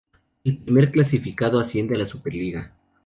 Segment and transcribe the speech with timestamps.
[0.43, 2.73] El primer clasificado asciende a la Superliga.